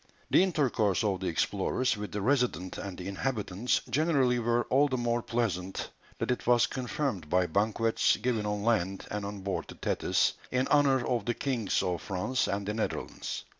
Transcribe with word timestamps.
The 0.31 0.41
intercourse 0.41 1.03
of 1.03 1.19
the 1.19 1.27
explorers 1.27 1.95
with 1.95 2.11
the 2.11 2.23
Resident 2.23 2.79
and 2.79 2.97
the 2.97 3.07
inhabitants 3.07 3.81
generally 3.87 4.39
were 4.39 4.63
all 4.63 4.87
the 4.87 4.97
more 4.97 5.21
pleasant 5.21 5.91
that 6.17 6.31
it 6.31 6.47
was 6.47 6.65
confirmed 6.65 7.29
by 7.29 7.45
banquets 7.45 8.17
given 8.17 8.47
on 8.47 8.63
land 8.63 9.05
and 9.11 9.23
on 9.23 9.41
board 9.41 9.65
the 9.67 9.75
Thetis 9.75 10.33
in 10.49 10.67
honour 10.69 11.05
of 11.05 11.25
the 11.25 11.35
kings 11.35 11.83
of 11.83 12.01
France 12.01 12.47
and 12.47 12.65
the 12.67 12.73
Netherlands. 12.73 13.45